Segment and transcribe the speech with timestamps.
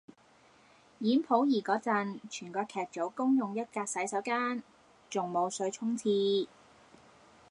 [1.01, 4.63] 演溥儀個陣，全個劇組公用一格洗手間，
[5.11, 6.47] 仲冇水沖廁